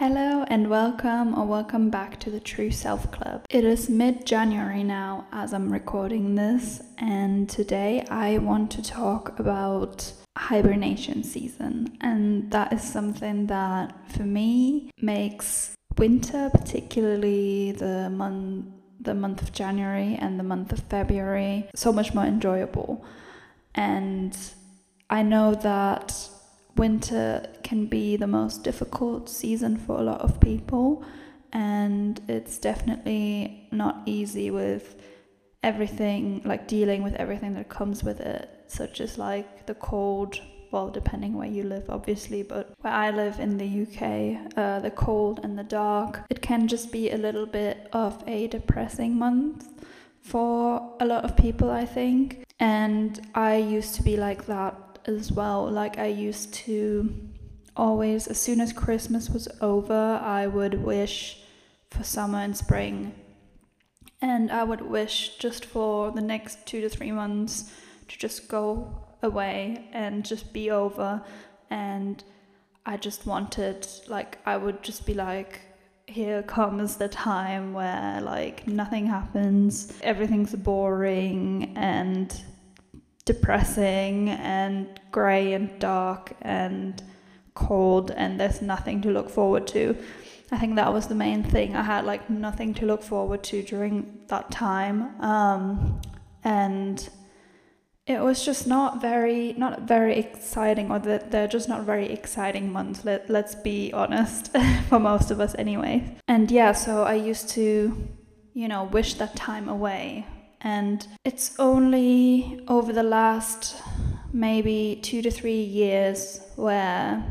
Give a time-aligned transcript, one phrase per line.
[0.00, 3.44] Hello and welcome or welcome back to the True Self Club.
[3.50, 9.38] It is mid January now as I'm recording this, and today I want to talk
[9.38, 18.68] about hibernation season, and that is something that for me makes winter, particularly the month
[19.02, 23.04] the month of January and the month of February, so much more enjoyable.
[23.74, 24.34] And
[25.10, 26.30] I know that
[26.76, 31.04] winter can be the most difficult season for a lot of people,
[31.52, 34.96] and it's definitely not easy with
[35.62, 40.40] everything, like dealing with everything that comes with it, such as like the cold.
[40.70, 44.92] Well, depending where you live, obviously, but where I live in the UK, uh, the
[44.92, 49.68] cold and the dark, it can just be a little bit of a depressing month
[50.20, 52.44] for a lot of people, I think.
[52.60, 55.70] And I used to be like that as well.
[55.70, 57.14] Like I used to
[57.76, 61.42] always, as soon as Christmas was over, I would wish
[61.90, 63.14] for summer and spring.
[64.22, 67.72] And I would wish just for the next two to three months
[68.08, 71.22] to just go away and just be over.
[71.70, 72.22] And
[72.84, 75.60] I just wanted, like, I would just be like,
[76.10, 82.42] here comes the time where like nothing happens, everything's boring and
[83.24, 87.02] depressing and grey and dark and
[87.54, 89.96] cold and there's nothing to look forward to.
[90.52, 91.76] I think that was the main thing.
[91.76, 95.20] I had like nothing to look forward to during that time.
[95.20, 96.00] Um,
[96.42, 97.08] and
[98.06, 102.72] it was just not very not very exciting or that they're just not very exciting
[102.72, 104.56] months let, let's be honest
[104.88, 108.08] for most of us anyway and yeah so i used to
[108.52, 110.26] you know wish that time away
[110.60, 113.76] and it's only over the last
[114.32, 117.24] maybe two to three years where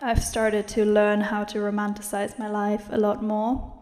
[0.00, 3.74] I've started to learn how to romanticize my life a lot more.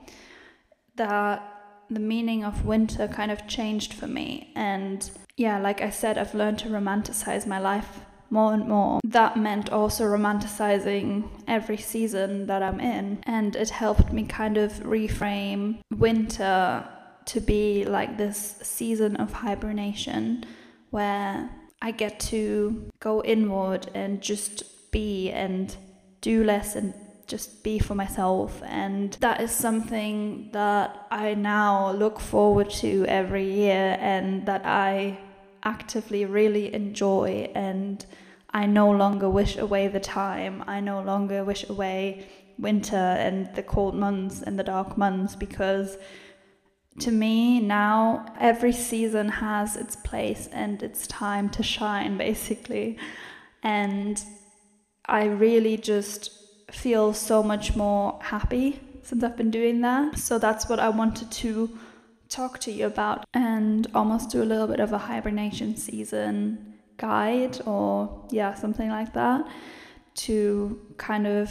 [0.97, 1.43] That
[1.91, 4.53] the meaning of winter kind of changed for me.
[4.57, 8.01] And yeah, like I said, I've learned to romanticize my life
[8.31, 9.01] more and more.
[9.05, 13.21] That meant also romanticizing every season that I'm in.
[13.25, 16.89] And it helped me kind of reframe winter
[17.27, 20.45] to be like this season of hibernation
[20.91, 21.51] where
[21.83, 25.77] I get to go inward and just be and
[26.21, 26.95] do less and
[27.27, 28.63] just be for myself.
[28.65, 35.19] And that is something that I now look forward to every year and that I
[35.65, 37.51] actively really enjoy.
[37.55, 38.05] And
[38.51, 42.27] I no longer wish away the time, I no longer wish away
[42.59, 45.99] winter and the cold months and the dark months because
[47.01, 52.99] to me now every season has its place and its time to shine basically.
[53.63, 54.23] And
[55.09, 56.31] i really just
[56.71, 60.19] feel so much more happy since i've been doing that.
[60.19, 61.79] So that's what i wanted to
[62.29, 67.61] talk to you about and almost do a little bit of a hibernation season guide
[67.67, 69.47] or yeah something like that
[70.15, 71.51] to kind of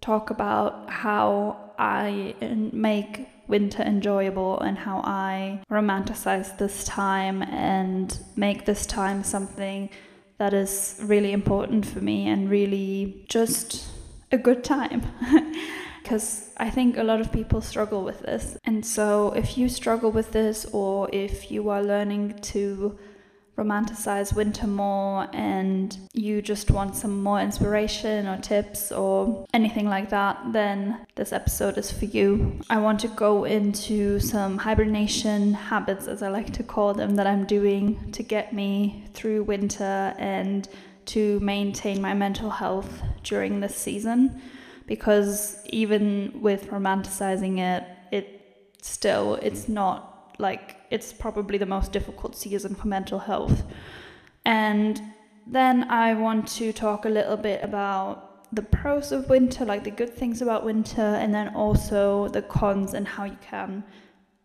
[0.00, 2.34] talk about how i
[2.72, 9.90] make winter enjoyable and how I romanticize this time and make this time something
[10.38, 13.88] that is really important for me and really just
[14.32, 15.02] a good time.
[16.02, 18.56] Because I think a lot of people struggle with this.
[18.64, 22.98] And so, if you struggle with this, or if you are learning to
[23.60, 30.08] romanticize winter more and you just want some more inspiration or tips or anything like
[30.10, 32.58] that, then this episode is for you.
[32.70, 37.26] I want to go into some hibernation habits, as I like to call them, that
[37.26, 40.68] I'm doing to get me through winter and
[41.06, 44.40] to maintain my mental health during this season.
[44.86, 48.26] Because even with romanticizing it, it
[48.82, 53.64] still it's not like it's probably the most difficult season for mental health.
[54.44, 55.00] And
[55.46, 59.90] then I want to talk a little bit about the pros of winter, like the
[59.90, 63.84] good things about winter, and then also the cons and how you can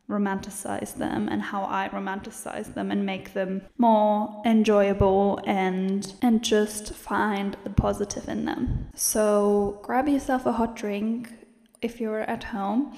[0.09, 6.93] romanticize them and how I romanticize them and make them more enjoyable and and just
[6.93, 8.89] find the positive in them.
[8.93, 11.31] So grab yourself a hot drink
[11.81, 12.95] if you're at home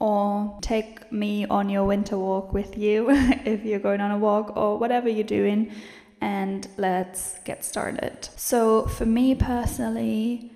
[0.00, 3.06] or take me on your winter walk with you
[3.44, 5.72] if you're going on a walk or whatever you're doing
[6.20, 8.28] and let's get started.
[8.36, 10.52] So, for me personally,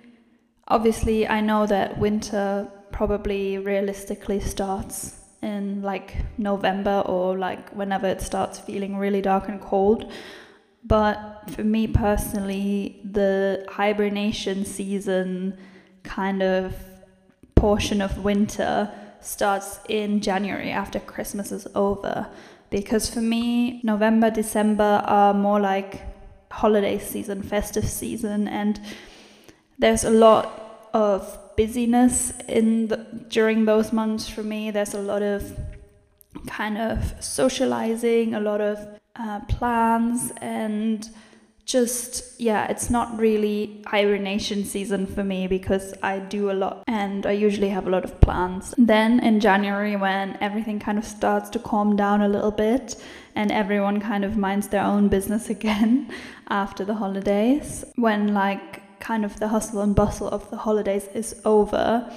[0.69, 8.21] obviously, I know that winter probably realistically starts in like November or like whenever it
[8.21, 10.11] starts feeling really dark and cold.
[10.85, 15.59] But for me personally, the hibernation season
[16.03, 16.75] kind of
[17.55, 22.28] portion of winter starts in January after Christmas is over.
[22.70, 26.02] Because for me, November, December are more like
[26.50, 28.80] holiday season, festive season, and
[29.78, 32.96] there's a lot of busyness in the,
[33.28, 34.70] during those months for me.
[34.70, 35.58] There's a lot of
[36.46, 38.78] kind of socializing, a lot of
[39.16, 41.08] uh, plans, and
[41.64, 47.25] just yeah, it's not really hibernation season for me because I do a lot and
[47.25, 48.75] I usually have a lot of plans.
[48.76, 52.97] Then in January, when everything kind of starts to calm down a little bit
[53.35, 56.12] and everyone kind of minds their own business again
[56.49, 61.41] after the holidays, when like kind of the hustle and bustle of the holidays is
[61.44, 62.12] over,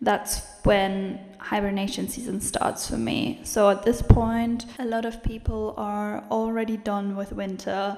[0.00, 3.40] that's when hibernation season starts for me.
[3.44, 7.96] So at this point, a lot of people are already done with winter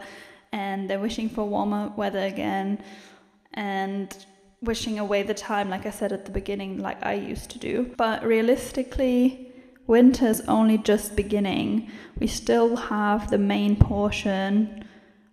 [0.53, 2.83] and they're wishing for warmer weather again
[3.55, 4.27] and
[4.61, 7.95] wishing away the time, like I said at the beginning, like I used to do.
[7.97, 9.53] But realistically,
[9.87, 11.91] winter's only just beginning.
[12.19, 14.85] We still have the main portion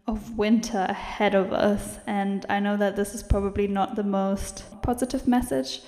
[0.07, 1.97] of winter ahead of us.
[2.05, 5.81] And I know that this is probably not the most positive message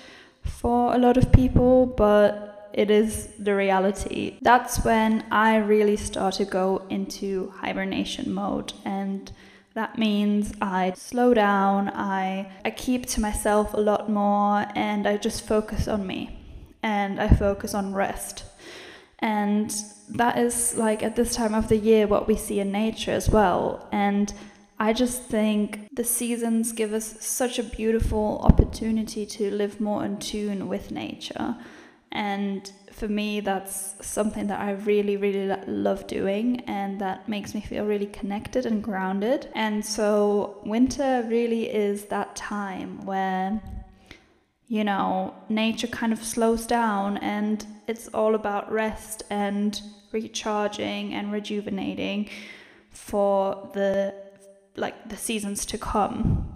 [0.43, 4.37] for a lot of people, but it is the reality.
[4.43, 9.31] That's when I really start to go into hibernation mode and
[9.73, 15.17] that means I slow down, I I keep to myself a lot more and I
[15.17, 16.39] just focus on me
[16.83, 18.43] and I focus on rest.
[19.19, 19.73] And
[20.09, 23.27] that is like at this time of the year what we see in nature as
[23.27, 23.87] well.
[23.91, 24.31] And
[24.79, 30.19] I just think the seasons give us such a beautiful opportunity to live more in
[30.19, 31.55] tune with nature.
[32.11, 37.61] And for me, that's something that I really, really love doing, and that makes me
[37.61, 39.49] feel really connected and grounded.
[39.53, 43.61] And so, winter really is that time where
[44.67, 49.81] you know, nature kind of slows down and it's all about rest and
[50.11, 52.29] recharging and rejuvenating
[52.91, 54.13] for the
[54.75, 56.53] like the seasons to come.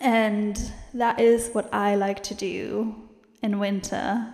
[0.00, 2.94] And that is what I like to do
[3.42, 4.32] in winter.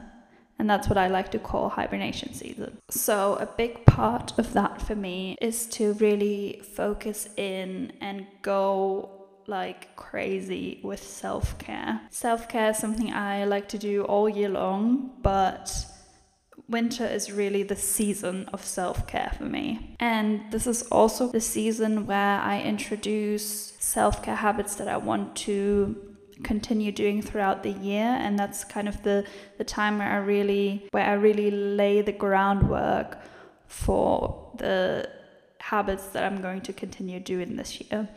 [0.60, 2.76] And that's what I like to call hibernation season.
[2.90, 9.08] So, a big part of that for me is to really focus in and go
[9.46, 12.02] like crazy with self care.
[12.10, 15.86] Self care is something I like to do all year long, but
[16.68, 19.96] winter is really the season of self care for me.
[19.98, 25.36] And this is also the season where I introduce self care habits that I want
[25.36, 25.96] to
[26.42, 29.24] continue doing throughout the year and that's kind of the
[29.58, 33.18] the time where I really where I really lay the groundwork
[33.66, 35.08] for the
[35.60, 38.08] habits that I'm going to continue doing this year.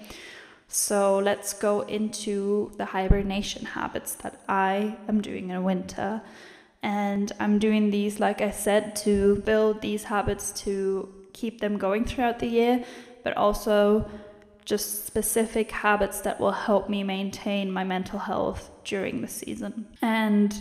[0.67, 6.21] So let's go into the hibernation habits that I am doing in winter.
[6.81, 12.05] And I'm doing these, like I said, to build these habits to keep them going
[12.05, 12.83] throughout the year,
[13.23, 14.09] but also
[14.65, 19.87] just specific habits that will help me maintain my mental health during the season.
[20.01, 20.53] And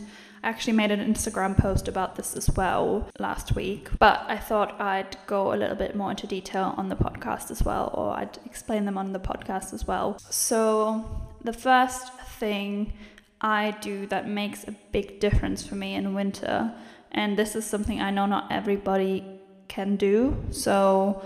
[0.42, 4.80] I actually made an Instagram post about this as well last week, but I thought
[4.80, 8.38] I'd go a little bit more into detail on the podcast as well, or I'd
[8.44, 10.18] explain them on the podcast as well.
[10.30, 12.92] So, the first thing
[13.40, 16.72] I do that makes a big difference for me in winter,
[17.12, 19.24] and this is something I know not everybody
[19.68, 21.22] can do, so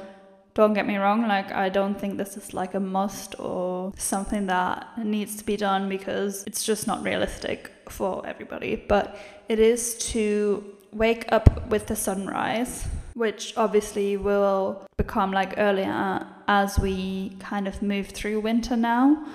[0.56, 4.46] don't get me wrong, like, I don't think this is like a must or something
[4.46, 8.74] that needs to be done because it's just not realistic for everybody.
[8.74, 9.18] But
[9.50, 16.78] it is to wake up with the sunrise, which obviously will become like earlier as
[16.78, 19.26] we kind of move through winter now.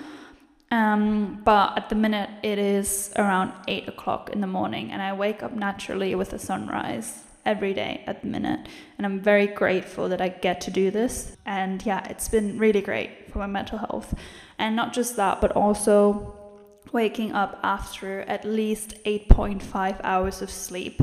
[0.72, 5.12] Um, but at the minute, it is around 8 o'clock in the morning, and I
[5.12, 8.68] wake up naturally with the sunrise every day at the minute.
[8.96, 11.36] And I'm very grateful that I get to do this.
[11.44, 14.14] And yeah, it's been really great for my mental health.
[14.58, 16.36] And not just that, but also
[16.92, 21.00] waking up after at least 8.5 hours of sleep.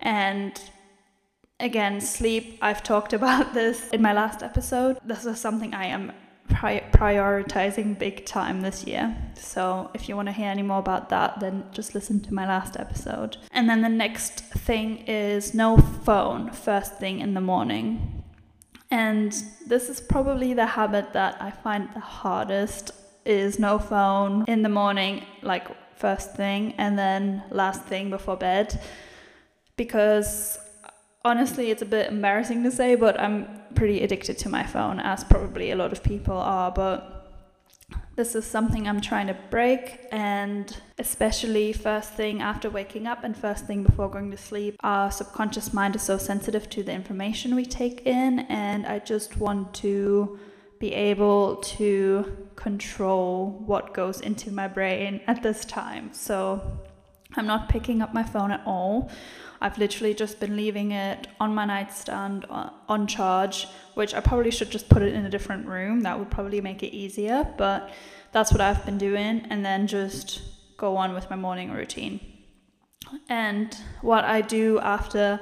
[0.00, 0.60] And
[1.58, 4.98] again, sleep, I've talked about this in my last episode.
[5.04, 6.12] This is something I am
[6.48, 9.16] pri- prioritizing big time this year.
[9.34, 12.46] So if you want to hear any more about that, then just listen to my
[12.46, 13.36] last episode.
[13.50, 18.22] And then the next thing is no phone first thing in the morning.
[18.90, 19.32] And
[19.66, 22.92] this is probably the habit that I find the hardest
[23.24, 28.78] is no phone in the morning like first thing and then last thing before bed
[29.76, 30.58] because
[31.24, 35.24] honestly, it's a bit embarrassing to say, but I'm pretty addicted to my phone, as
[35.24, 36.70] probably a lot of people are.
[36.70, 37.10] But
[38.16, 43.36] This is something I'm trying to break, and especially first thing after waking up and
[43.36, 44.76] first thing before going to sleep.
[44.84, 49.36] Our subconscious mind is so sensitive to the information we take in, and I just
[49.38, 50.38] want to
[50.78, 56.12] be able to control what goes into my brain at this time.
[56.12, 56.62] So
[57.34, 59.10] I'm not picking up my phone at all.
[59.60, 64.50] I've literally just been leaving it on my nightstand uh, on charge, which I probably
[64.50, 66.00] should just put it in a different room.
[66.02, 67.90] That would probably make it easier, but
[68.32, 70.42] that's what I've been doing, and then just
[70.76, 72.20] go on with my morning routine.
[73.28, 75.40] And what I do after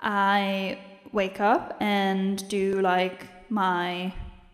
[0.00, 0.78] I
[1.12, 4.12] wake up and do like my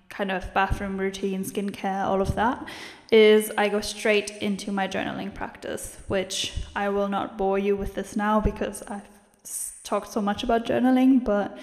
[0.08, 2.68] kind of bathroom routine, skincare, all of that,
[3.12, 7.94] is I go straight into my journaling practice, which I will not bore you with
[7.94, 9.08] this now because I've
[9.84, 11.58] talked so much about journaling, but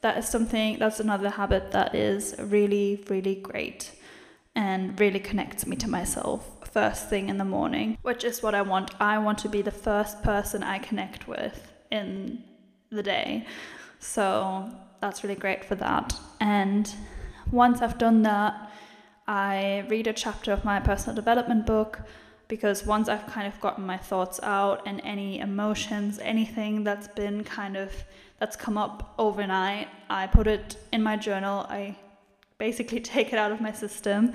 [0.00, 3.92] that is something, that's another habit that is really, really great
[4.56, 8.62] and really connects me to myself first thing in the morning, which is what I
[8.62, 8.92] want.
[9.00, 12.44] I want to be the first person I connect with in
[12.90, 13.46] the day.
[13.98, 14.70] So
[15.00, 16.14] that's really great for that.
[16.40, 16.92] And
[17.50, 18.69] once I've done that,
[19.30, 22.00] I read a chapter of my personal development book
[22.48, 27.44] because once I've kind of gotten my thoughts out and any emotions, anything that's been
[27.44, 27.92] kind of
[28.40, 31.64] that's come up overnight, I put it in my journal.
[31.68, 31.94] I
[32.58, 34.32] basically take it out of my system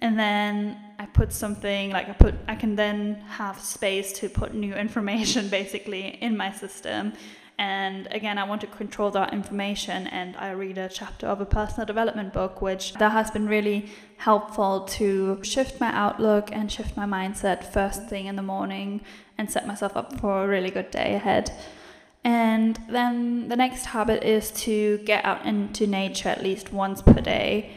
[0.00, 4.54] and then I put something like I put I can then have space to put
[4.54, 7.14] new information basically in my system
[7.58, 11.46] and again, I want to control that information, and I read a chapter of a
[11.46, 16.96] personal development book, which that has been really helpful to shift my outlook and shift
[16.96, 19.00] my mindset first thing in the morning
[19.38, 21.50] and set myself up for a really good day ahead.
[22.24, 27.20] And then the next habit is to get out into nature at least once per
[27.20, 27.70] day.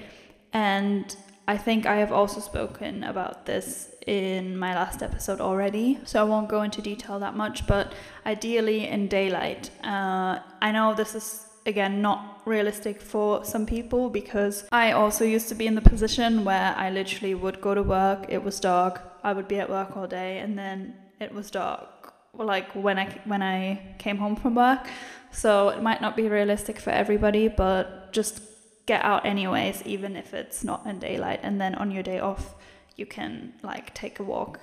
[0.52, 1.16] And
[1.48, 6.24] I think I have also spoken about this in my last episode already, so I
[6.24, 7.94] won't go into detail that much, but
[8.26, 9.70] ideally in daylight.
[9.84, 15.48] Uh, I know this is again not realistic for some people because I also used
[15.50, 19.00] to be in the position where I literally would go to work, it was dark,
[19.24, 23.06] I would be at work all day, and then it was dark like when I
[23.26, 23.60] when I
[24.00, 24.88] came home from work.
[25.32, 28.42] So it might not be realistic for everybody, but just
[28.88, 32.56] get out anyways, even if it's not in daylight, and then on your day off
[33.00, 34.60] you can like take a walk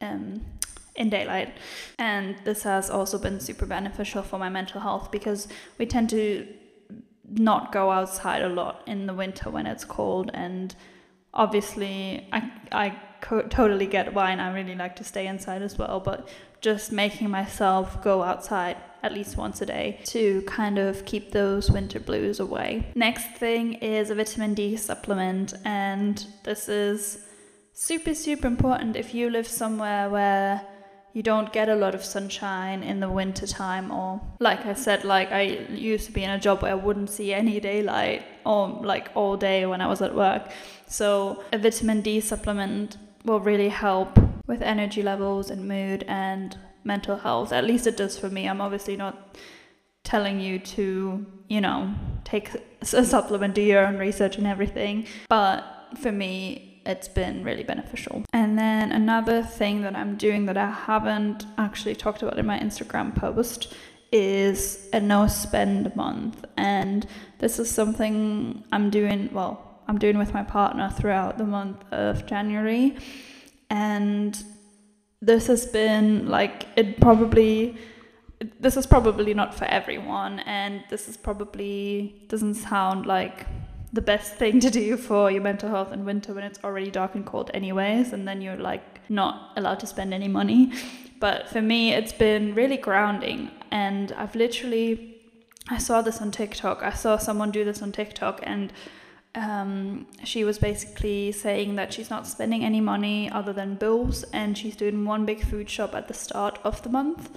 [0.00, 0.44] um,
[0.96, 1.56] in daylight.
[1.98, 6.46] And this has also been super beneficial for my mental health because we tend to
[7.28, 10.76] not go outside a lot in the winter when it's cold and
[11.34, 12.96] obviously I, I
[13.50, 16.28] totally get why and I really like to stay inside as well but
[16.60, 21.70] just making myself go outside at least once a day to kind of keep those
[21.70, 22.86] winter blues away.
[22.94, 27.24] Next thing is a vitamin D supplement and this is
[27.78, 30.66] super, super important if you live somewhere where
[31.12, 35.02] you don't get a lot of sunshine in the winter time or like i said
[35.04, 38.68] like i used to be in a job where i wouldn't see any daylight or
[38.82, 40.50] like all day when i was at work.
[40.88, 47.16] So a vitamin d supplement will really help with energy levels and mood and mental
[47.16, 47.52] health.
[47.52, 48.48] At least it does for me.
[48.48, 49.36] I'm obviously not
[50.02, 51.92] telling you to you know
[52.24, 55.06] take a supplement do your own research and everything.
[55.28, 55.64] But
[56.00, 58.24] for me it's been really beneficial.
[58.32, 62.58] And then another thing that I'm doing that I haven't actually talked about in my
[62.58, 63.74] Instagram post
[64.12, 66.44] is a no spend month.
[66.56, 67.06] And
[67.38, 72.26] this is something I'm doing, well, I'm doing with my partner throughout the month of
[72.26, 72.96] January.
[73.68, 74.42] And
[75.20, 77.76] this has been like, it probably
[78.60, 83.46] this is probably not for everyone and this is probably doesn't sound like
[83.96, 87.14] the best thing to do for your mental health in winter when it's already dark
[87.14, 90.72] and cold anyways and then you're like not allowed to spend any money.
[91.18, 95.16] But for me it's been really grounding and i've literally
[95.70, 96.82] i saw this on tiktok.
[96.82, 98.70] I saw someone do this on tiktok and
[99.34, 104.56] um, she was basically saying that she's not spending any money other than bills and
[104.58, 107.30] she's doing one big food shop at the start of the month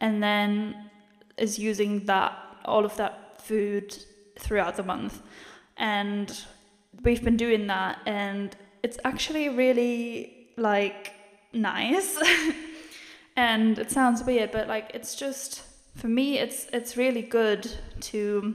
[0.00, 0.90] and then
[1.38, 2.32] is using that
[2.66, 3.96] all of that food
[4.38, 5.22] throughout the month
[5.82, 6.44] and
[7.02, 11.12] we've been doing that and it's actually really like
[11.52, 12.18] nice.
[13.34, 15.62] And it sounds weird but like it's just
[15.96, 17.66] for me it's it's really good
[18.12, 18.54] to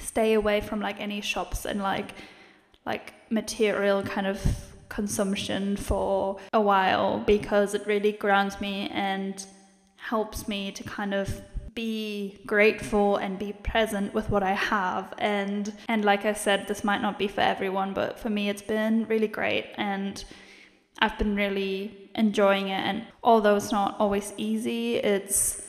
[0.00, 2.14] stay away from like any shops and like
[2.86, 4.40] like material kind of
[4.88, 9.44] consumption for a while because it really grounds me and
[9.96, 11.42] helps me to kind of
[11.86, 16.82] be grateful and be present with what I have and and like I said this
[16.82, 20.24] might not be for everyone but for me it's been really great and
[21.00, 22.80] I've been really enjoying it.
[22.80, 25.62] And although it's not always easy, it's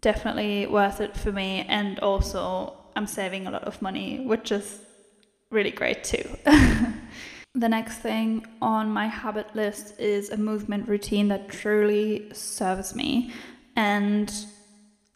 [0.00, 1.64] definitely worth it for me.
[1.68, 4.80] And also, I'm saving a lot of money, which is
[5.50, 6.28] really great too.
[7.54, 13.32] the next thing on my habit list is a movement routine that truly serves me.
[13.76, 14.32] And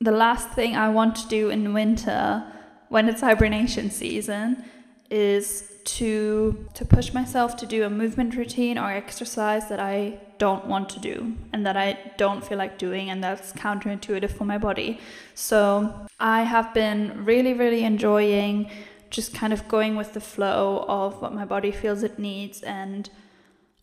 [0.01, 2.45] the last thing I want to do in winter
[2.89, 4.65] when it's hibernation season
[5.11, 10.67] is to to push myself to do a movement routine or exercise that I don't
[10.67, 14.59] want to do and that I don't feel like doing and that's counterintuitive for my
[14.59, 15.01] body.
[15.35, 18.71] So, I have been really really enjoying
[19.11, 23.09] just kind of going with the flow of what my body feels it needs and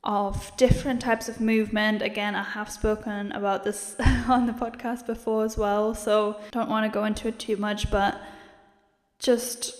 [0.05, 2.01] of different types of movement.
[2.01, 3.95] Again, I have spoken about this
[4.29, 7.89] on the podcast before as well, so don't want to go into it too much,
[7.89, 8.21] but
[9.19, 9.75] just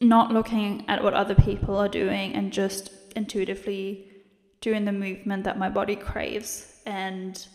[0.00, 4.06] not looking at what other people are doing and just intuitively
[4.60, 6.80] doing the movement that my body craves.
[6.86, 7.46] And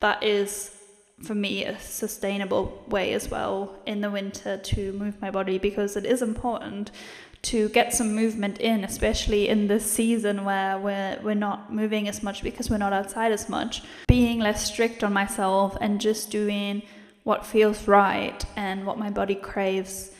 [0.00, 0.74] that is,
[1.22, 5.96] for me, a sustainable way as well in the winter to move my body because
[5.96, 6.90] it is important
[7.42, 12.22] to get some movement in, especially in this season where we're, we're not moving as
[12.22, 13.82] much because we're not outside as much.
[14.06, 16.82] Being less strict on myself and just doing
[17.24, 20.10] what feels right and what my body craves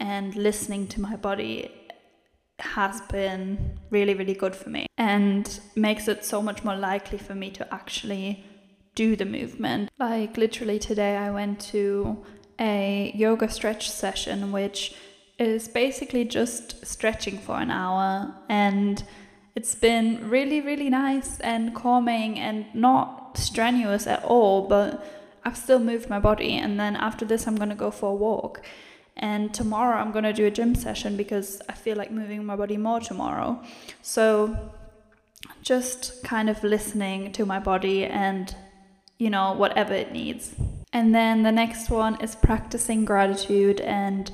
[0.00, 1.70] and listening to my body
[2.58, 7.34] has been really, really good for me and makes it so much more likely for
[7.34, 8.44] me to actually
[8.94, 9.90] do the movement.
[9.98, 12.24] Like, literally, today I went to
[12.60, 14.94] a yoga stretch session, which
[15.42, 19.04] is basically just stretching for an hour, and
[19.54, 25.04] it's been really, really nice and calming and not strenuous at all, but
[25.44, 26.56] I've still moved my body.
[26.56, 28.62] And then after this, I'm gonna go for a walk
[29.16, 32.56] and tomorrow I'm going to do a gym session because I feel like moving my
[32.56, 33.62] body more tomorrow.
[34.00, 34.56] So
[35.62, 38.54] just kind of listening to my body and
[39.18, 40.54] you know whatever it needs.
[40.92, 44.30] And then the next one is practicing gratitude and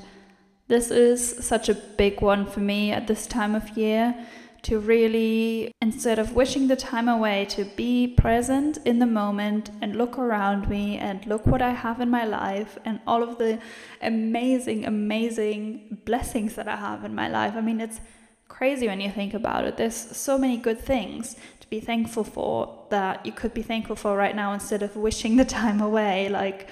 [0.69, 4.15] this is such a big one for me at this time of year
[4.61, 9.95] to really, instead of wishing the time away, to be present in the moment and
[9.95, 13.59] look around me and look what I have in my life and all of the
[14.01, 17.55] amazing, amazing blessings that I have in my life.
[17.55, 17.99] I mean, it's
[18.47, 19.75] crazy when you think about it.
[19.75, 24.15] There's so many good things to be thankful for that you could be thankful for
[24.15, 26.29] right now instead of wishing the time away.
[26.29, 26.69] Like,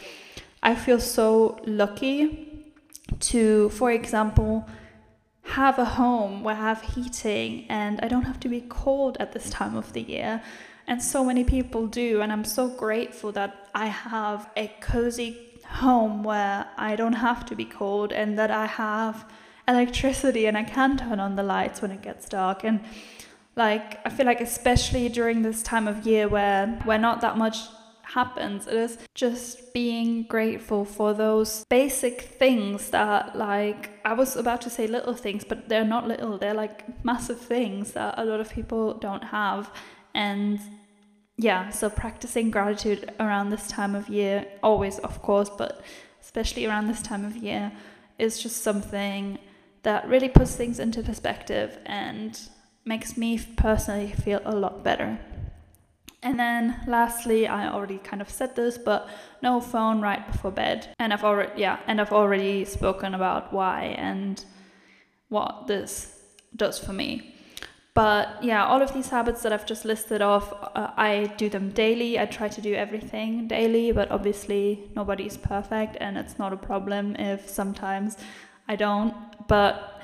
[0.61, 2.46] I feel so lucky
[3.19, 4.67] to, for example,
[5.43, 9.31] have a home where I have heating and I don't have to be cold at
[9.31, 10.41] this time of the year.
[10.87, 12.21] And so many people do.
[12.21, 17.55] And I'm so grateful that I have a cozy home where I don't have to
[17.55, 19.29] be cold and that I have
[19.67, 22.63] electricity and I can turn on the lights when it gets dark.
[22.63, 22.81] And
[23.55, 27.57] like, I feel like, especially during this time of year where we're not that much
[28.13, 28.67] happens.
[28.67, 34.69] It is just being grateful for those basic things that, like, I was about to
[34.69, 38.49] say little things, but they're not little, they're like massive things that a lot of
[38.49, 39.69] people don't have.
[40.13, 40.59] And
[41.37, 45.81] yeah, so practicing gratitude around this time of year, always, of course, but
[46.21, 47.71] especially around this time of year,
[48.17, 49.37] is just something
[49.83, 52.39] that really puts things into perspective and
[52.85, 55.19] makes me personally feel a lot better.
[56.23, 59.07] And then lastly, I already kind of said this, but
[59.43, 60.89] no phone right before bed.
[60.99, 64.43] And I've already yeah, and I've already spoken about why and
[65.29, 66.19] what this
[66.55, 67.35] does for me.
[67.93, 71.71] But yeah, all of these habits that I've just listed off, uh, I do them
[71.71, 72.19] daily.
[72.19, 77.15] I try to do everything daily, but obviously nobody's perfect and it's not a problem
[77.15, 78.15] if sometimes
[78.67, 79.15] I don't.
[79.47, 79.99] But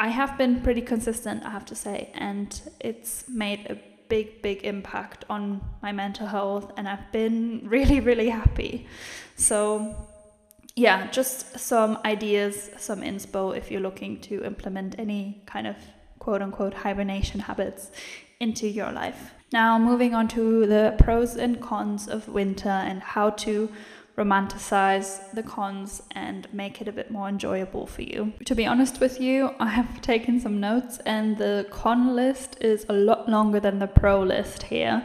[0.00, 4.64] I have been pretty consistent, I have to say, and it's made a big, big
[4.64, 8.86] impact on my mental health, and I've been really, really happy.
[9.36, 9.94] So,
[10.76, 15.76] yeah, just some ideas, some inspo if you're looking to implement any kind of
[16.18, 17.90] quote unquote hibernation habits
[18.40, 19.32] into your life.
[19.52, 23.70] Now, moving on to the pros and cons of winter and how to
[24.16, 28.32] romanticize the cons and make it a bit more enjoyable for you.
[28.44, 32.86] To be honest with you, I have taken some notes and the con list is
[32.88, 35.04] a lot longer than the pro list here,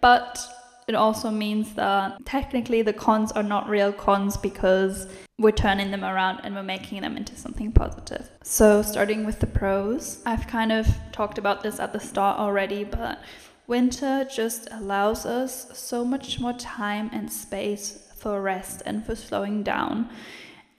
[0.00, 0.40] but
[0.88, 5.06] it also means that technically the cons are not real cons because
[5.38, 8.30] we're turning them around and we're making them into something positive.
[8.42, 12.84] So, starting with the pros, I've kind of talked about this at the start already,
[12.84, 13.20] but
[13.66, 19.62] winter just allows us so much more time and space for rest and for slowing
[19.62, 20.10] down.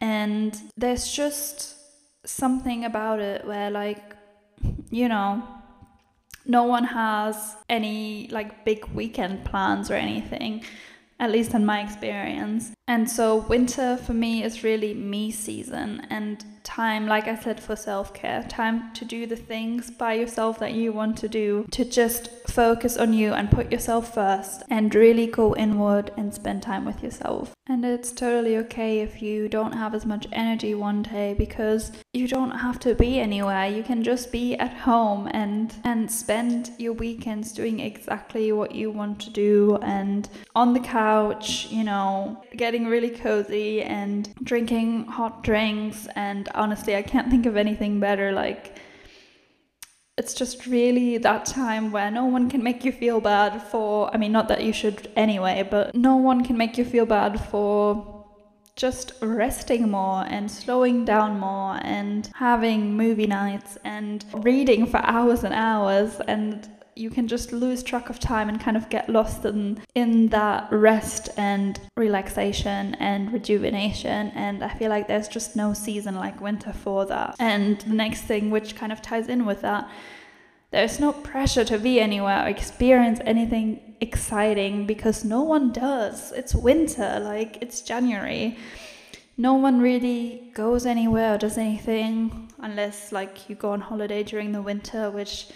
[0.02, 1.76] And there's just
[2.26, 4.16] something about it where, like,
[4.90, 5.44] you know,
[6.46, 10.64] no one has any like big weekend plans or anything
[11.20, 12.72] at least in my experience.
[12.90, 17.76] And so winter for me is really me season and time, like I said, for
[17.76, 21.86] self care, time to do the things by yourself that you want to do, to
[21.86, 26.86] just focus on you and put yourself first and really go inward and spend time
[26.86, 27.54] with yourself.
[27.68, 32.28] And it's totally okay if you don't have as much energy one day because you
[32.28, 33.68] don't have to be anywhere.
[33.68, 38.90] You can just be at home and and spend your weekends doing exactly what you
[38.90, 45.44] want to do and on the couch, you know, getting really cozy and drinking hot
[45.44, 48.78] drinks and honestly, I can't think of anything better like
[50.18, 54.18] it's just really that time where no one can make you feel bad for I
[54.18, 58.26] mean not that you should anyway, but no one can make you feel bad for
[58.76, 65.44] just resting more and slowing down more and having movie nights and reading for hours
[65.44, 69.46] and hours and you can just lose track of time and kind of get lost
[69.46, 75.74] in in that rest and relaxation and rejuvenation and I feel like there's just no
[75.74, 77.36] season like winter for that.
[77.40, 79.90] And the next thing which kind of ties in with that
[80.72, 86.32] there's no pressure to be anywhere or experience anything exciting because no one does.
[86.34, 88.58] It's winter, like it's January.
[89.36, 94.52] No one really goes anywhere or does anything unless like you go on holiday during
[94.52, 95.48] the winter, which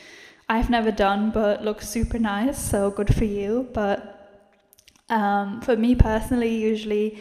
[0.49, 3.69] I've never done but looks super nice, so good for you.
[3.73, 4.41] But
[5.09, 7.19] um, for me personally, usually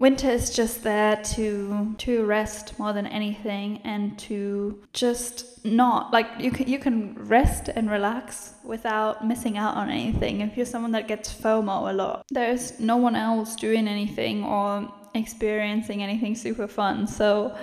[0.00, 6.26] winter is just there to to rest more than anything and to just not like
[6.38, 10.90] you can you can rest and relax without missing out on anything if you're someone
[10.90, 16.66] that gets FOMO a lot there's no one else doing anything or experiencing anything super
[16.66, 17.54] fun so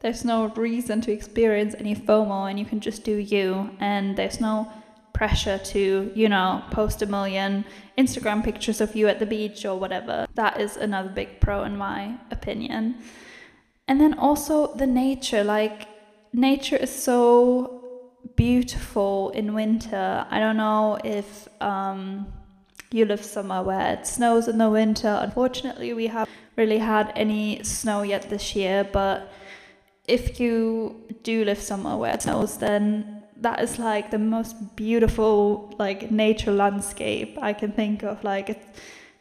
[0.00, 4.40] there's no reason to experience any FOMO and you can just do you and there's
[4.40, 4.70] no
[5.12, 7.64] pressure to, you know, post a million
[7.96, 10.26] Instagram pictures of you at the beach or whatever.
[10.34, 12.96] That is another big pro in my opinion.
[13.88, 15.88] And then also the nature, like
[16.32, 17.82] nature is so
[18.36, 20.26] beautiful in winter.
[20.30, 22.26] I don't know if um,
[22.92, 25.18] you live somewhere where it snows in the winter.
[25.22, 29.32] Unfortunately, we haven't really had any snow yet this year, but
[30.08, 35.74] if you do live somewhere where it snows, then that is like the most beautiful
[35.78, 38.22] like nature landscape I can think of.
[38.24, 38.66] Like it's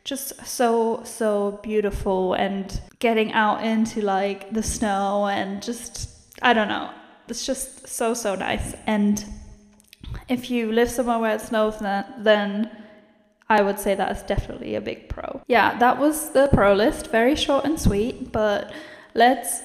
[0.03, 6.09] just so so beautiful and getting out into like the snow and just
[6.41, 6.91] I don't know.
[7.27, 8.75] It's just so so nice.
[8.85, 9.25] And
[10.29, 12.69] if you live somewhere where it snows, then
[13.49, 15.41] I would say that is definitely a big pro.
[15.47, 17.11] Yeah, that was the pro list.
[17.11, 18.71] Very short and sweet, but
[19.13, 19.61] let's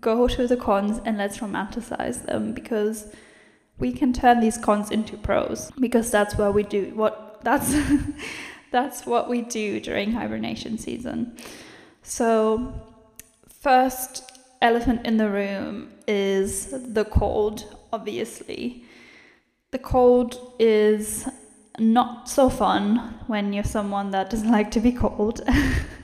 [0.00, 3.12] go to the cons and let's romanticize them because
[3.78, 7.74] we can turn these cons into pros because that's what we do what that's
[8.70, 11.36] that's what we do during hibernation season.
[12.02, 12.72] So
[13.48, 14.30] first
[14.62, 18.84] elephant in the room is the cold obviously.
[19.72, 21.28] The cold is
[21.78, 25.40] not so fun when you're someone that doesn't like to be cold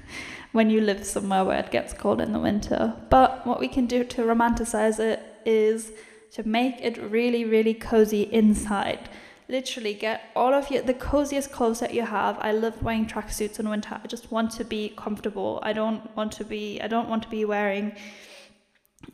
[0.56, 2.94] when you live somewhere where it gets cold in the winter.
[3.10, 5.92] But what we can do to romanticize it is
[6.32, 9.10] to make it really, really cozy inside.
[9.48, 12.38] Literally get all of your the coziest clothes that you have.
[12.40, 14.00] I love wearing tracksuits in winter.
[14.02, 15.60] I just want to be comfortable.
[15.62, 17.94] I don't want to be I don't want to be wearing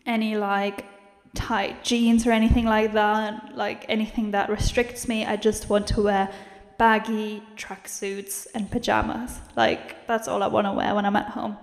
[0.07, 0.87] any like
[1.35, 5.27] tight jeans or anything like that, like anything that restricts me.
[5.27, 6.31] I just want to wear
[6.83, 9.39] baggy tracksuits and pajamas.
[9.55, 11.57] Like that's all I want to wear when I'm at home.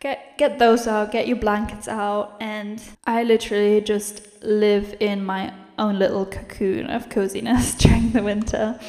[0.00, 5.52] Get get those out, get your blankets out, and I literally just live in my
[5.78, 8.80] own little cocoon of coziness during the winter,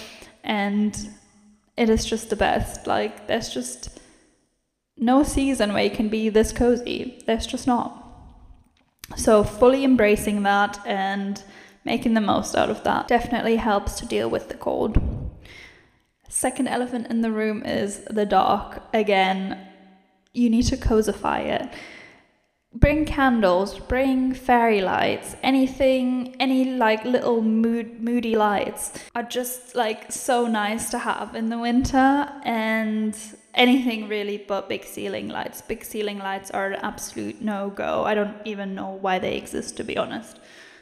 [0.41, 0.93] and
[1.75, 2.88] it is just the best.
[2.88, 3.99] Like there's just
[4.95, 7.21] no season where you can be this cozy.
[7.27, 7.91] There's just not.
[9.17, 11.43] So fully embracing that and
[11.84, 15.27] making the most out of that definitely helps to deal with the cold.
[16.30, 18.82] Second elephant in the room is the dark.
[18.94, 19.68] Again,
[20.34, 21.70] you need to cosify it.
[22.74, 30.12] Bring candles, bring fairy lights, anything, any like little mood, moody lights are just like
[30.12, 33.18] so nice to have in the winter and
[33.56, 35.62] anything really but big ceiling lights.
[35.62, 38.04] Big ceiling lights are an absolute no go.
[38.04, 40.40] I don't even know why they exist to be honest,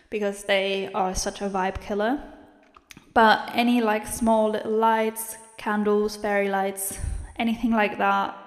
[0.09, 2.21] because they are such a vibe killer.
[3.15, 6.99] But any like small little lights, candles, fairy lights,
[7.37, 8.37] anything like that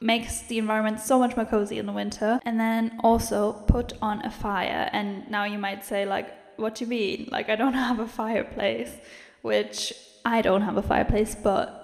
[0.00, 2.40] makes the environment so much more cozy in the winter.
[2.44, 4.88] And then also put on a fire.
[4.92, 7.28] And now you might say, like, what do you mean?
[7.32, 8.96] Like, I don't have a fireplace,
[9.42, 9.92] which
[10.24, 11.81] I don't have a fireplace, but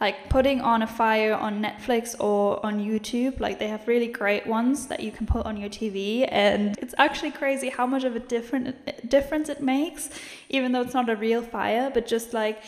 [0.00, 4.46] like putting on a fire on Netflix or on YouTube, like they have really great
[4.46, 8.14] ones that you can put on your TV, and it's actually crazy how much of
[8.14, 10.08] a different difference it makes,
[10.48, 12.62] even though it's not a real fire, but just like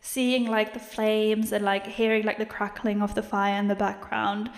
[0.00, 3.74] seeing like the flames and like hearing like the crackling of the fire in the
[3.74, 4.50] background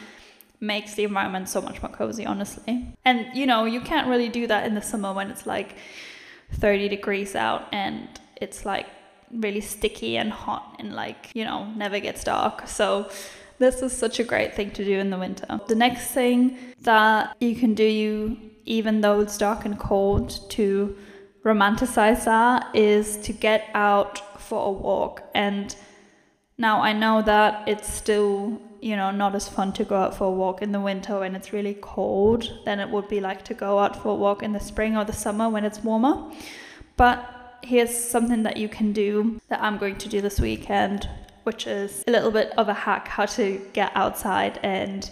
[0.58, 2.86] makes the environment so much more cozy, honestly.
[3.04, 5.76] And you know, you can't really do that in the summer when it's like
[6.52, 8.08] 30 degrees out and
[8.40, 8.86] it's like
[9.32, 12.68] really sticky and hot and like, you know, never gets dark.
[12.68, 13.10] So
[13.58, 15.60] this is such a great thing to do in the winter.
[15.66, 20.96] The next thing that you can do you even though it's dark and cold to
[21.44, 25.76] romanticize that is to get out for a walk and
[26.58, 30.24] now I know that it's still, you know, not as fun to go out for
[30.24, 33.54] a walk in the winter when it's really cold than it would be like to
[33.54, 36.32] go out for a walk in the spring or the summer when it's warmer.
[36.96, 37.35] But
[37.66, 41.08] here's something that you can do that I'm going to do this weekend,
[41.42, 45.10] which is a little bit of a hack how to get outside and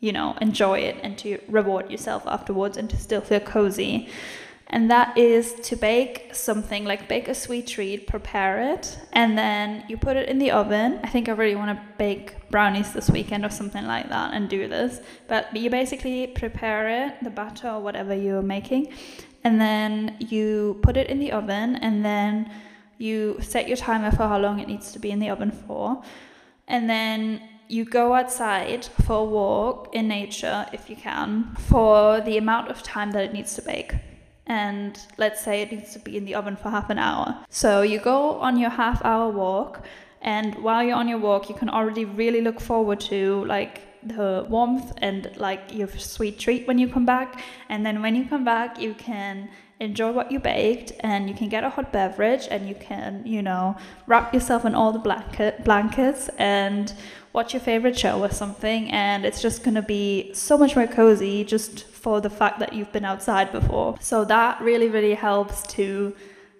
[0.00, 4.08] you know enjoy it and to reward yourself afterwards and to still feel cozy.
[4.68, 9.84] And that is to bake something like bake a sweet treat, prepare it, and then
[9.88, 10.98] you put it in the oven.
[11.04, 14.48] I think I really want to bake brownies this weekend or something like that and
[14.48, 15.00] do this.
[15.28, 18.92] But you basically prepare it, the batter or whatever you're making,
[19.44, 22.50] and then you put it in the oven and then
[22.98, 26.02] you set your timer for how long it needs to be in the oven for.
[26.68, 32.38] And then you go outside for a walk in nature if you can for the
[32.38, 33.94] amount of time that it needs to bake.
[34.46, 37.36] And let's say it needs to be in the oven for half an hour.
[37.50, 39.84] So you go on your half hour walk
[40.22, 44.46] and while you're on your walk you can already really look forward to like the
[44.48, 47.42] warmth and like your sweet treat when you come back.
[47.68, 51.48] And then when you come back, you can enjoy what you baked and you can
[51.48, 55.64] get a hot beverage and you can, you know, wrap yourself in all the blanket
[55.64, 56.94] blankets and
[57.34, 60.86] watch your favorite show or something and it's just going to be so much more
[60.86, 63.94] cozy just for the fact that you've been outside before.
[64.00, 66.14] So that really really helps to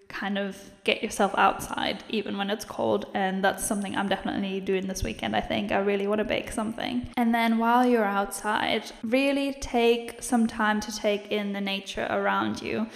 [0.09, 4.87] kind of get yourself outside even when it's cold and that's something I'm definitely doing
[4.87, 5.73] this weekend I think.
[5.73, 7.09] I really want to bake something.
[7.17, 12.63] And then while you're outside really take some time to take in the nature around
[12.63, 12.87] you.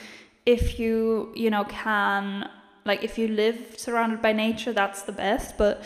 [0.46, 2.48] If you you know can
[2.84, 5.84] like if you live surrounded by nature that's the best but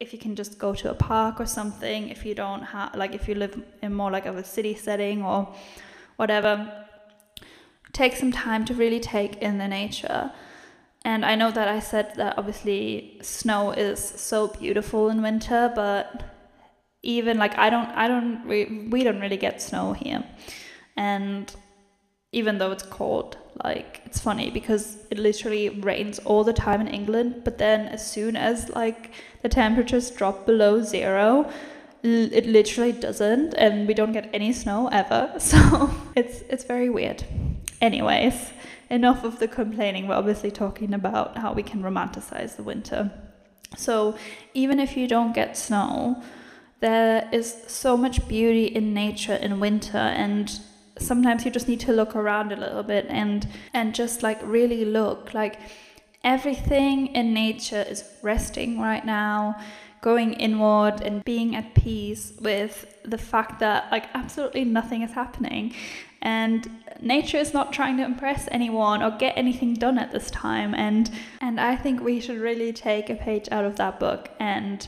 [0.00, 3.14] if you can just go to a park or something if you don't have like
[3.14, 5.54] if you live in more like of a city setting or
[6.16, 6.84] whatever
[7.92, 10.32] take some time to really take in the nature
[11.04, 16.22] and I know that I said that obviously snow is so beautiful in winter, but
[17.02, 20.24] even like I don't, I don't, we, we don't really get snow here.
[20.96, 21.54] And
[22.32, 26.88] even though it's cold, like it's funny because it literally rains all the time in
[26.88, 29.12] England, but then as soon as like
[29.42, 31.50] the temperatures drop below zero,
[32.04, 37.24] it literally doesn't and we don't get any snow ever so it's it's very weird
[37.80, 38.52] anyways
[38.94, 40.06] enough of the complaining.
[40.06, 43.10] We're obviously talking about how we can romanticize the winter.
[43.76, 44.16] So,
[44.54, 46.22] even if you don't get snow,
[46.80, 50.60] there is so much beauty in nature in winter and
[50.98, 54.84] sometimes you just need to look around a little bit and and just like really
[54.84, 55.58] look like
[56.22, 59.56] everything in nature is resting right now
[60.04, 65.74] going inward and being at peace with the fact that like absolutely nothing is happening.
[66.20, 66.68] And
[67.00, 70.74] nature is not trying to impress anyone or get anything done at this time.
[70.74, 74.86] And and I think we should really take a page out of that book and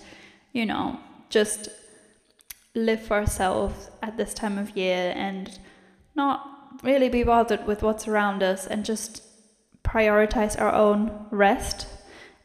[0.52, 1.00] you know
[1.30, 1.70] just
[2.74, 5.58] live for ourselves at this time of year and
[6.14, 6.36] not
[6.82, 9.22] really be bothered with what's around us and just
[9.82, 11.86] prioritize our own rest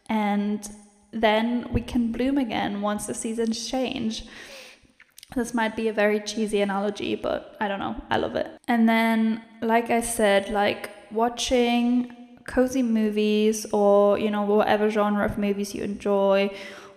[0.07, 0.69] and
[1.11, 4.25] then we can bloom again once the seasons change.
[5.35, 7.95] This might be a very cheesy analogy, but I don't know.
[8.09, 8.47] I love it.
[8.67, 15.37] And then, like I said, like watching cozy movies or, you know, whatever genre of
[15.37, 16.49] movies you enjoy,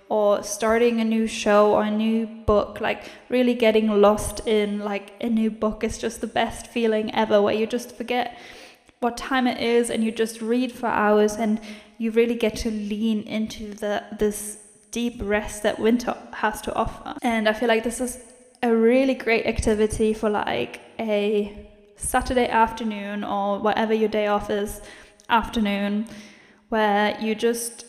[0.08, 5.12] or starting a new show or a new book, like really getting lost in like
[5.20, 8.38] a new book is just the best feeling ever, where you just forget
[9.00, 11.60] what time it is and you just read for hours and
[11.98, 14.58] you really get to lean into the this
[14.90, 17.16] deep rest that winter has to offer.
[17.22, 18.18] And I feel like this is
[18.62, 24.80] a really great activity for like a Saturday afternoon or whatever your day off is
[25.28, 26.06] afternoon
[26.68, 27.86] where you just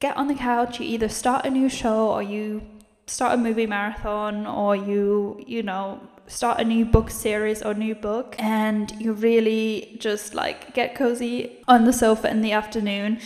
[0.00, 2.62] get on the couch, you either start a new show or you
[3.06, 7.94] start a movie marathon or you, you know, start a new book series or new
[7.94, 13.18] book and you really just like get cozy on the sofa in the afternoon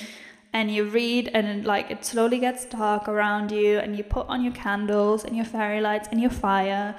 [0.52, 4.42] and you read and like it slowly gets dark around you and you put on
[4.42, 6.94] your candles and your fairy lights and your fire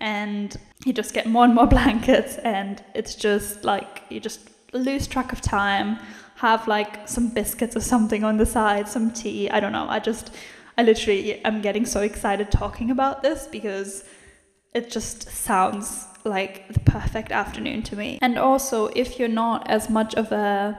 [0.00, 5.06] and you just get more and more blankets and it's just like you just lose
[5.06, 5.98] track of time
[6.36, 9.98] have like some biscuits or something on the side some tea i don't know i
[9.98, 10.34] just
[10.76, 14.04] i literally am getting so excited talking about this because
[14.78, 18.18] it just sounds like the perfect afternoon to me.
[18.22, 20.78] And also if you're not as much of a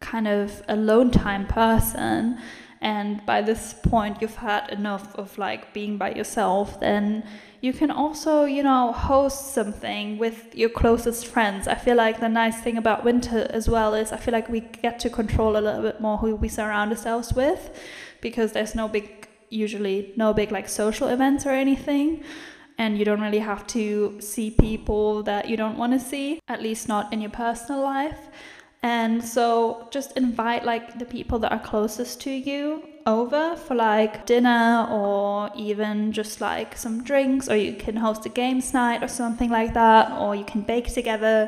[0.00, 2.38] kind of alone time person
[2.80, 7.22] and by this point you've had enough of like being by yourself then
[7.60, 11.68] you can also you know host something with your closest friends.
[11.68, 14.60] I feel like the nice thing about winter as well is i feel like we
[14.86, 17.62] get to control a little bit more who we surround ourselves with
[18.20, 22.24] because there's no big usually no big like social events or anything
[22.82, 26.60] and you don't really have to see people that you don't want to see at
[26.60, 28.22] least not in your personal life.
[28.82, 34.26] And so just invite like the people that are closest to you over for like
[34.26, 39.08] dinner or even just like some drinks, or you can host a games night or
[39.08, 41.38] something like that, or you can bake together.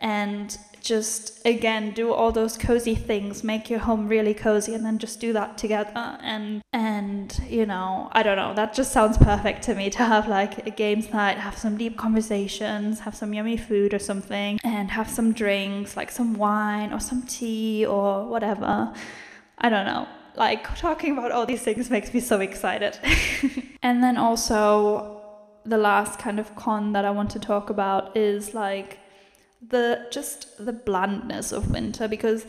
[0.00, 4.98] And just again do all those cozy things make your home really cozy and then
[4.98, 6.18] just do that together.
[6.20, 10.28] And and you know i don't know that just sounds perfect to me to have
[10.28, 14.90] like a games night have some deep conversations have some yummy food or something and
[14.90, 18.92] have some drinks like some wine or some tea or whatever.
[19.58, 20.06] I don't know.
[20.36, 22.98] Like talking about all these things makes me so excited.
[23.82, 25.20] And then also
[25.64, 28.98] the last kind of con that i want to talk about is like
[29.68, 32.46] the just the blandness of winter because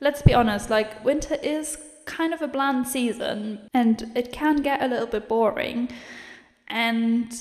[0.00, 4.82] let's be honest like winter is kind of a bland season and it can get
[4.82, 5.88] a little bit boring.
[6.68, 7.32] And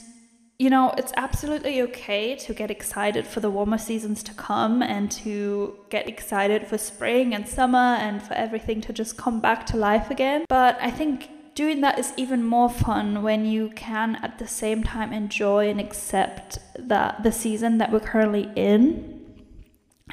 [0.60, 5.10] you know it's absolutely okay to get excited for the warmer seasons to come and
[5.12, 9.78] to get excited for spring and summer and for everything to just come back to
[9.78, 10.46] life again.
[10.48, 11.30] But i think
[11.62, 15.80] doing that is even more fun when you can at the same time enjoy and
[15.80, 16.58] accept
[16.92, 19.22] that the season that we're currently in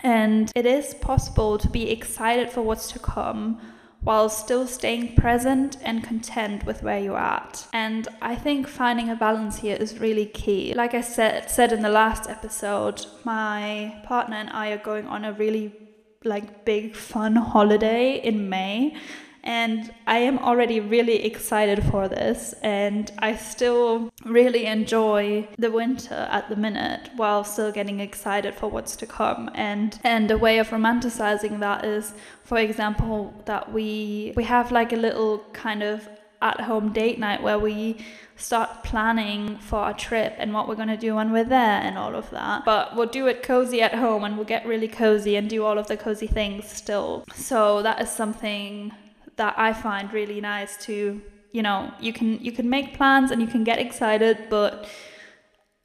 [0.03, 3.59] and it is possible to be excited for what's to come
[4.01, 7.67] while still staying present and content with where you're at.
[7.73, 10.73] And I think finding a balance here is really key.
[10.75, 15.25] Like I said said in the last episode, my partner and I are going on
[15.25, 15.67] a really
[16.25, 18.95] like big fun holiday in May
[19.49, 22.55] and I am already really excited for this.
[22.63, 28.69] And I still really enjoy the winter at the minute while still getting excited for
[28.69, 29.49] what's to come.
[29.55, 32.13] And and a way of romanticizing that is,
[32.45, 36.07] for example, that we we have like a little kind of
[36.43, 37.97] at home date night where we
[38.37, 41.97] start planning for our trip and what we're going to do when we're there and
[41.97, 42.67] all of that.
[42.67, 45.79] But we'll do it cozy at home and we'll get really cozy and do all
[45.79, 47.25] of the cozy things still.
[47.35, 48.93] So that is something
[49.39, 51.21] that I find really nice to
[51.53, 54.87] you know you can you can make plans and you can get excited but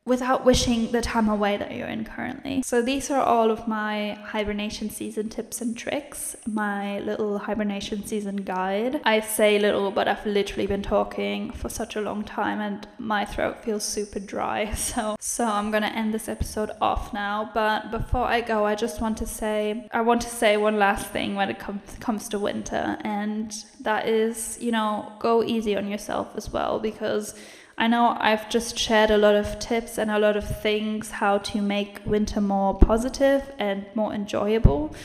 [0.06, 2.62] without wishing the time away that you're in currently.
[2.64, 8.38] So these are all of my hibernation season tips and tricks, my little hibernation season
[8.38, 9.02] guide.
[9.06, 13.24] I say little, but I've literally been talking for such a long time and my
[13.24, 14.74] throat feels super dry.
[14.84, 18.76] So so I'm going to end this episode off now, but before I go, I
[18.76, 22.28] just want to say I want to say one last thing when it comes comes
[22.30, 27.34] to winter and that is, you know, go easy on yourself as well because
[27.78, 31.40] I know I've just shared a lot of tips and a lot of things how
[31.40, 34.96] to make winter more positive and more enjoyable,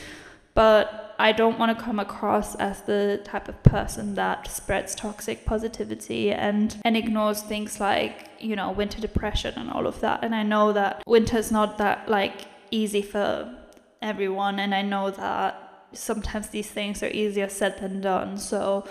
[0.53, 5.45] but I don't want to come across as the type of person that spreads toxic
[5.45, 10.23] positivity and and ignores things like, you know, winter depression and all of that.
[10.23, 13.53] And I know that winter is not that like easy for
[14.01, 18.37] everyone and I know that sometimes these things are easier said than done.
[18.37, 18.85] So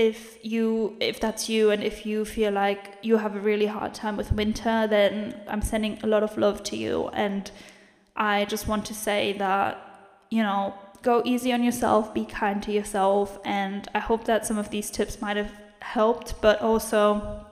[0.00, 3.92] if you if that's you and if you feel like you have a really hard
[3.92, 7.08] time with winter then i'm sending a lot of love to you.
[7.08, 7.50] And
[8.16, 9.70] i just want to say that
[10.30, 13.38] you know go easy on yourself be kind to yourself.
[13.44, 17.44] And i hope that some of these tips might have helped but also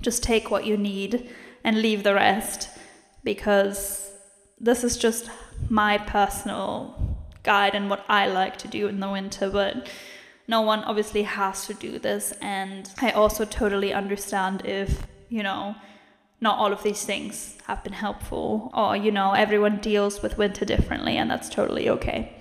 [0.00, 1.28] just take what you need
[1.64, 2.68] and leave the rest
[3.24, 4.12] because
[4.60, 5.28] this is just
[5.68, 6.70] my personal
[7.42, 9.50] guide and what i like to do in the winter.
[9.50, 9.88] But
[10.48, 15.74] no one obviously has to do this and i also totally understand if you know
[16.40, 20.64] not all of these things have been helpful or you know everyone deals with winter
[20.64, 22.32] differently and that's totally okay.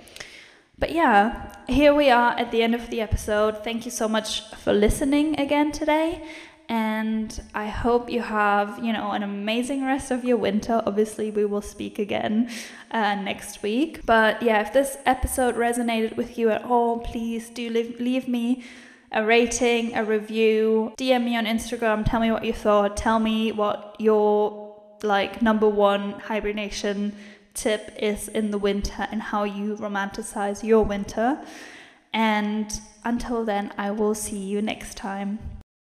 [0.78, 3.64] But yeah here we are at the end of the episode.
[3.64, 6.24] Thank you so much for listening again today
[6.68, 10.82] And I hope you have, you know, an amazing rest of your winter.
[10.86, 12.50] Obviously, we will speak again
[12.92, 14.06] uh, next week.
[14.06, 18.64] But yeah, if this episode resonated with you at all, please do leave, leave me
[19.12, 23.52] a rating, a review, DM me on Instagram, tell me what you thought, tell me
[23.52, 27.16] what your like number one hibernation
[27.54, 31.40] tip is in the winter and how you romanticize your winter.
[32.14, 32.72] And
[33.04, 35.40] until then, I will see you next time.